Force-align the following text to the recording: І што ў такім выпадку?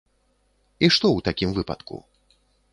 І 0.87 0.89
што 0.95 1.05
ў 1.17 1.27
такім 1.29 1.49
выпадку? 1.61 2.03